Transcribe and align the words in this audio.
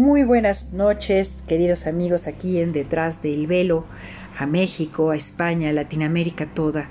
Muy 0.00 0.22
buenas 0.22 0.72
noches, 0.72 1.44
queridos 1.46 1.86
amigos, 1.86 2.26
aquí 2.26 2.58
en 2.58 2.72
Detrás 2.72 3.20
del 3.20 3.46
Velo, 3.46 3.84
a 4.38 4.46
México, 4.46 5.10
a 5.10 5.14
España, 5.14 5.68
a 5.68 5.72
Latinoamérica 5.74 6.46
toda. 6.46 6.88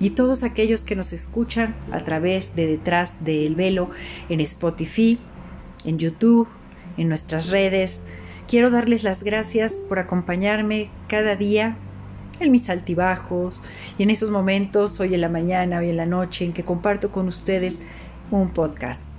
Y 0.00 0.10
todos 0.10 0.42
aquellos 0.42 0.80
que 0.80 0.96
nos 0.96 1.12
escuchan 1.12 1.76
a 1.92 2.00
través 2.00 2.56
de 2.56 2.66
Detrás 2.66 3.24
del 3.24 3.54
Velo 3.54 3.90
en 4.28 4.40
Spotify, 4.40 5.20
en 5.84 6.00
YouTube, 6.00 6.48
en 6.96 7.08
nuestras 7.08 7.50
redes. 7.50 8.00
Quiero 8.48 8.70
darles 8.70 9.04
las 9.04 9.22
gracias 9.22 9.74
por 9.74 10.00
acompañarme 10.00 10.90
cada 11.06 11.36
día 11.36 11.76
en 12.40 12.50
mis 12.50 12.68
altibajos 12.68 13.62
y 13.98 14.02
en 14.02 14.10
esos 14.10 14.30
momentos, 14.30 14.98
hoy 14.98 15.14
en 15.14 15.20
la 15.20 15.28
mañana, 15.28 15.78
hoy 15.78 15.90
en 15.90 15.96
la 15.96 16.06
noche, 16.06 16.44
en 16.44 16.52
que 16.52 16.64
comparto 16.64 17.12
con 17.12 17.28
ustedes 17.28 17.78
un 18.32 18.50
podcast. 18.50 19.17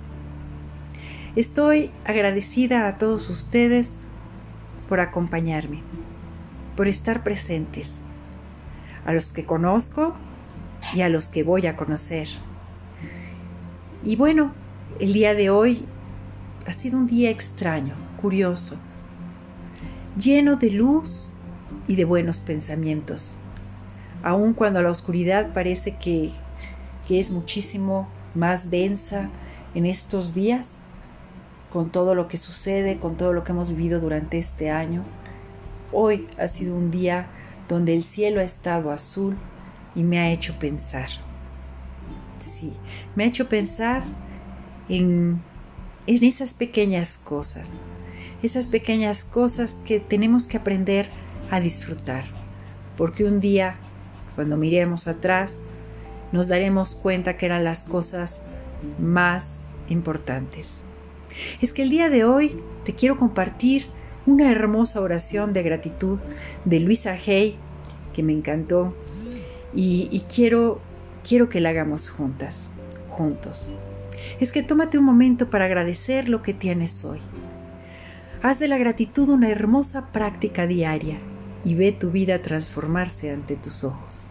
Estoy 1.36 1.92
agradecida 2.04 2.88
a 2.88 2.98
todos 2.98 3.30
ustedes 3.30 4.02
por 4.88 4.98
acompañarme, 4.98 5.80
por 6.76 6.88
estar 6.88 7.22
presentes, 7.22 7.94
a 9.04 9.12
los 9.12 9.32
que 9.32 9.44
conozco 9.44 10.14
y 10.92 11.02
a 11.02 11.08
los 11.08 11.26
que 11.26 11.44
voy 11.44 11.68
a 11.68 11.76
conocer. 11.76 12.26
Y 14.02 14.16
bueno, 14.16 14.52
el 14.98 15.12
día 15.12 15.36
de 15.36 15.50
hoy 15.50 15.84
ha 16.66 16.72
sido 16.72 16.98
un 16.98 17.06
día 17.06 17.30
extraño, 17.30 17.94
curioso, 18.20 18.76
lleno 20.18 20.56
de 20.56 20.70
luz 20.70 21.30
y 21.86 21.94
de 21.94 22.06
buenos 22.06 22.40
pensamientos, 22.40 23.36
aun 24.24 24.52
cuando 24.52 24.82
la 24.82 24.90
oscuridad 24.90 25.52
parece 25.52 25.94
que, 25.96 26.32
que 27.06 27.20
es 27.20 27.30
muchísimo 27.30 28.08
más 28.34 28.68
densa 28.68 29.30
en 29.76 29.86
estos 29.86 30.34
días, 30.34 30.78
con 31.70 31.90
todo 31.90 32.14
lo 32.14 32.28
que 32.28 32.36
sucede, 32.36 32.98
con 32.98 33.16
todo 33.16 33.32
lo 33.32 33.44
que 33.44 33.52
hemos 33.52 33.70
vivido 33.70 34.00
durante 34.00 34.38
este 34.38 34.70
año. 34.70 35.04
Hoy 35.92 36.28
ha 36.38 36.48
sido 36.48 36.74
un 36.74 36.90
día 36.90 37.28
donde 37.68 37.94
el 37.94 38.02
cielo 38.02 38.40
ha 38.40 38.44
estado 38.44 38.90
azul 38.90 39.36
y 39.94 40.02
me 40.02 40.18
ha 40.18 40.30
hecho 40.30 40.58
pensar. 40.58 41.08
Sí, 42.40 42.72
me 43.14 43.24
ha 43.24 43.26
hecho 43.26 43.48
pensar 43.48 44.02
en, 44.88 45.40
en 46.06 46.24
esas 46.24 46.54
pequeñas 46.54 47.18
cosas, 47.18 47.70
esas 48.42 48.66
pequeñas 48.66 49.24
cosas 49.24 49.74
que 49.84 50.00
tenemos 50.00 50.46
que 50.46 50.56
aprender 50.56 51.08
a 51.50 51.60
disfrutar, 51.60 52.24
porque 52.96 53.24
un 53.24 53.40
día, 53.40 53.76
cuando 54.34 54.56
miremos 54.56 55.06
atrás, 55.06 55.60
nos 56.32 56.48
daremos 56.48 56.96
cuenta 56.96 57.36
que 57.36 57.46
eran 57.46 57.64
las 57.64 57.86
cosas 57.86 58.40
más 58.98 59.74
importantes. 59.88 60.82
Es 61.60 61.72
que 61.72 61.82
el 61.82 61.90
día 61.90 62.08
de 62.08 62.24
hoy 62.24 62.56
te 62.84 62.94
quiero 62.94 63.16
compartir 63.16 63.86
una 64.26 64.50
hermosa 64.50 65.00
oración 65.00 65.52
de 65.52 65.62
gratitud 65.62 66.18
de 66.64 66.80
Luisa 66.80 67.16
Hay 67.26 67.56
que 68.12 68.22
me 68.22 68.32
encantó 68.32 68.94
y, 69.74 70.24
quiero, 70.34 70.80
quiero 71.26 71.48
que 71.48 71.60
la 71.60 71.70
hagamos 71.70 72.10
juntas, 72.10 72.68
juntos. 73.08 73.74
Es 74.40 74.52
que 74.52 74.62
tómate 74.62 74.98
un 74.98 75.04
momento 75.04 75.48
para 75.48 75.66
agradecer 75.66 76.28
lo 76.28 76.42
que 76.42 76.54
tienes 76.54 77.04
hoy. 77.04 77.20
Haz 78.42 78.58
de 78.58 78.68
la 78.68 78.78
gratitud 78.78 79.28
una 79.28 79.50
hermosa 79.50 80.12
práctica 80.12 80.66
diaria 80.66 81.18
y 81.64 81.74
ve 81.74 81.92
tu 81.92 82.10
vida 82.10 82.42
transformarse 82.42 83.30
ante 83.30 83.56
tus 83.56 83.84
ojos. 83.84 84.26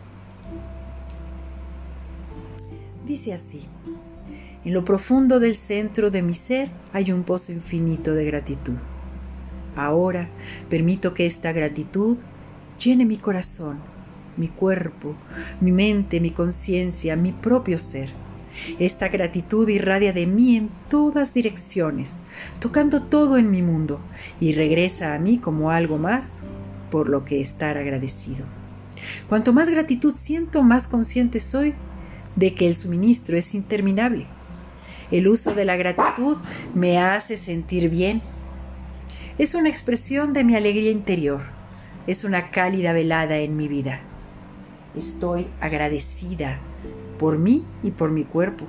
Dice 3.06 3.34
así. 3.34 3.68
En 4.66 4.74
lo 4.74 4.84
profundo 4.84 5.40
del 5.40 5.56
centro 5.56 6.12
de 6.12 6.22
mi 6.22 6.34
ser 6.34 6.70
hay 6.92 7.14
un 7.14 7.24
pozo 7.24 7.54
infinito 7.54 8.14
de 8.14 8.26
gratitud. 8.26 8.76
Ahora 9.78 10.28
permito 10.70 11.14
que 11.14 11.26
esta 11.26 11.54
gratitud 11.54 12.18
llene 12.78 13.06
mi 13.06 13.16
corazón, 13.16 13.78
mi 14.36 14.50
cuerpo, 14.50 15.16
mi 15.62 15.72
mente, 15.72 16.20
mi 16.20 16.32
conciencia, 16.32 17.16
mi 17.16 17.32
propio 17.32 17.80
ser. 17.80 18.10
Esta 18.80 19.08
gratitud 19.08 19.70
irradia 19.70 20.12
de 20.12 20.26
mí 20.26 20.58
en 20.58 20.70
todas 20.90 21.34
direcciones, 21.34 22.18
tocando 22.60 23.04
todo 23.04 23.38
en 23.38 23.52
mi 23.52 23.62
mundo, 23.62 24.02
y 24.42 24.52
regresa 24.52 25.14
a 25.14 25.20
mí 25.20 25.38
como 25.38 25.72
algo 25.72 25.98
más 25.98 26.40
por 26.92 27.08
lo 27.08 27.24
que 27.24 27.40
estar 27.40 27.78
agradecido. 27.78 28.44
Cuanto 29.30 29.54
más 29.54 29.70
gratitud 29.70 30.16
siento, 30.18 30.64
más 30.64 30.90
consciente 30.90 31.40
soy 31.40 31.76
de 32.36 32.54
que 32.56 32.68
el 32.68 32.76
suministro 32.76 33.38
es 33.38 33.54
interminable 33.56 34.28
el 35.12 35.28
uso 35.28 35.54
de 35.54 35.66
la 35.66 35.76
gratitud 35.76 36.38
me 36.74 37.00
hace 37.00 37.36
sentir 37.38 37.90
bien. 37.90 38.22
Es 39.38 39.56
una 39.56 39.70
expresión 39.70 40.34
de 40.34 40.44
mi 40.44 40.56
alegría 40.56 40.92
interior. 40.92 41.42
Es 42.08 42.24
una 42.24 42.52
cálida 42.52 42.94
velada 42.94 43.38
en 43.38 43.56
mi 43.56 43.68
vida. 43.68 44.02
Estoy 44.96 45.48
agradecida 45.62 46.60
por 47.18 47.38
mí 47.38 47.66
y 47.84 47.92
por 47.92 48.12
mi 48.12 48.24
cuerpo. 48.24 48.66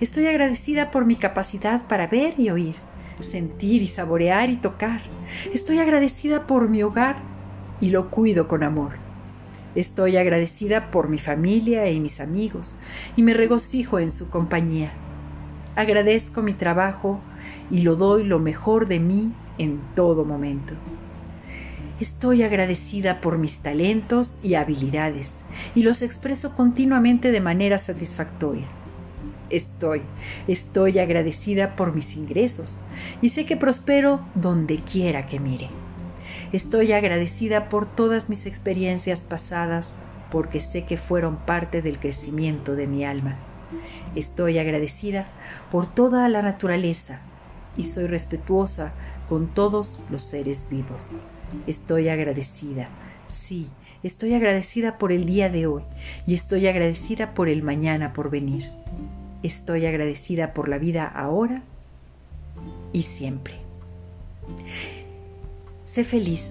Estoy 0.00 0.26
agradecida 0.26 0.90
por 0.90 1.06
mi 1.06 1.16
capacidad 1.16 1.86
para 1.86 2.06
ver 2.06 2.34
y 2.38 2.50
oír, 2.50 2.74
sentir 3.20 3.82
y 3.82 3.86
saborear 3.86 4.50
y 4.50 4.56
tocar. 4.56 5.00
Estoy 5.54 5.78
agradecida 5.78 6.46
por 6.46 6.68
mi 6.68 6.82
hogar 6.82 7.16
y 7.80 7.90
lo 7.90 8.10
cuido 8.10 8.48
con 8.48 8.62
amor. 8.62 8.92
Estoy 9.74 10.16
agradecida 10.16 10.90
por 10.90 11.08
mi 11.08 11.18
familia 11.18 11.88
y 11.90 12.00
mis 12.00 12.20
amigos 12.20 12.76
y 13.16 13.22
me 13.22 13.34
regocijo 13.34 13.98
en 13.98 14.10
su 14.10 14.30
compañía 14.30 14.92
agradezco 15.78 16.42
mi 16.42 16.54
trabajo 16.54 17.20
y 17.70 17.82
lo 17.82 17.94
doy 17.94 18.24
lo 18.24 18.40
mejor 18.40 18.88
de 18.88 18.98
mí 18.98 19.32
en 19.58 19.80
todo 19.94 20.24
momento. 20.24 20.74
Estoy 22.00 22.42
agradecida 22.42 23.20
por 23.20 23.38
mis 23.38 23.58
talentos 23.58 24.40
y 24.42 24.54
habilidades 24.54 25.34
y 25.76 25.84
los 25.84 26.02
expreso 26.02 26.56
continuamente 26.56 27.30
de 27.30 27.40
manera 27.40 27.78
satisfactoria. 27.78 28.66
Estoy, 29.50 30.02
estoy 30.48 30.98
agradecida 30.98 31.76
por 31.76 31.94
mis 31.94 32.16
ingresos 32.16 32.80
y 33.22 33.28
sé 33.28 33.46
que 33.46 33.56
prospero 33.56 34.20
donde 34.34 34.78
quiera 34.78 35.28
que 35.28 35.38
mire. 35.38 35.68
Estoy 36.52 36.90
agradecida 36.90 37.68
por 37.68 37.86
todas 37.86 38.28
mis 38.28 38.46
experiencias 38.46 39.20
pasadas 39.20 39.92
porque 40.32 40.60
sé 40.60 40.86
que 40.86 40.96
fueron 40.96 41.36
parte 41.36 41.82
del 41.82 42.00
crecimiento 42.00 42.74
de 42.74 42.88
mi 42.88 43.04
alma. 43.04 43.38
Estoy 44.14 44.58
agradecida 44.58 45.26
por 45.70 45.86
toda 45.86 46.28
la 46.28 46.42
naturaleza 46.42 47.20
y 47.76 47.84
soy 47.84 48.06
respetuosa 48.06 48.92
con 49.28 49.48
todos 49.48 50.02
los 50.10 50.22
seres 50.22 50.68
vivos. 50.70 51.10
Estoy 51.66 52.08
agradecida, 52.08 52.88
sí, 53.28 53.70
estoy 54.02 54.34
agradecida 54.34 54.98
por 54.98 55.12
el 55.12 55.26
día 55.26 55.48
de 55.48 55.66
hoy 55.66 55.82
y 56.26 56.34
estoy 56.34 56.66
agradecida 56.66 57.34
por 57.34 57.48
el 57.48 57.62
mañana 57.62 58.12
por 58.12 58.30
venir. 58.30 58.70
Estoy 59.42 59.86
agradecida 59.86 60.52
por 60.52 60.68
la 60.68 60.78
vida 60.78 61.06
ahora 61.06 61.62
y 62.92 63.02
siempre. 63.02 63.54
Sé 65.86 66.04
feliz 66.04 66.44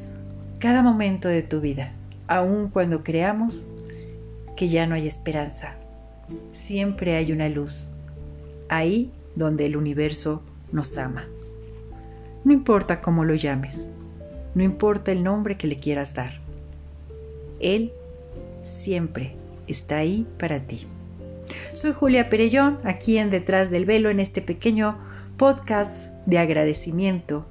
cada 0.60 0.82
momento 0.82 1.28
de 1.28 1.44
tu 1.44 1.62
vida, 1.62 1.92
aun 2.28 2.70
cuando 2.70 3.04
creamos 3.04 3.68
que 4.56 4.70
ya 4.70 4.88
no 4.88 4.96
hay 4.96 5.08
esperanza 5.08 5.76
siempre 6.54 7.16
hay 7.16 7.32
una 7.32 7.50
luz, 7.50 7.92
ahí 8.70 9.12
donde 9.36 9.66
el 9.66 9.78
universo 9.78 10.42
nos 10.72 10.98
ama. 10.98 11.26
No 12.44 12.54
importa 12.54 13.02
cómo 13.02 13.24
lo 13.24 13.36
llames, 13.36 13.88
no 14.56 14.64
importa 14.64 15.12
el 15.12 15.24
nombre 15.24 15.58
que 15.58 15.68
le 15.68 15.80
quieras 15.80 16.14
dar, 16.14 16.40
Él 17.60 17.92
siempre 18.64 19.36
está 19.68 19.98
ahí 19.98 20.26
para 20.38 20.62
ti. 20.62 20.88
Soy 21.74 21.94
Julia 21.94 22.30
Perellón, 22.30 22.80
aquí 22.84 23.18
en 23.18 23.30
Detrás 23.30 23.70
del 23.70 23.86
Velo, 23.86 24.10
en 24.10 24.20
este 24.20 24.42
pequeño 24.42 24.98
podcast 25.38 25.94
de 26.26 26.40
agradecimiento 26.40 27.46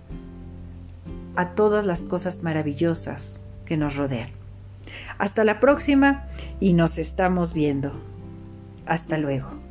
a 1.34 1.50
todas 1.50 1.84
las 1.86 2.02
cosas 2.02 2.42
maravillosas 2.42 3.36
que 3.64 3.76
nos 3.76 3.96
rodean. 3.96 4.30
Hasta 5.18 5.44
la 5.44 5.60
próxima 5.60 6.26
y 6.60 6.72
nos 6.72 6.98
estamos 6.98 7.54
viendo. 7.54 7.92
Hasta 8.86 9.18
luego. 9.18 9.65